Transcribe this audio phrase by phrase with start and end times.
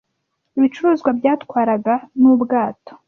[0.57, 2.91] Ibicuruzwa byatwarwaga nubwato.